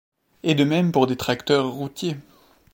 [0.41, 2.17] Et de même pour des tracteurs routiers.